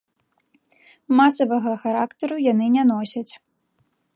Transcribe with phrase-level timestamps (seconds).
[1.19, 3.29] Масавага характару яны не носяць.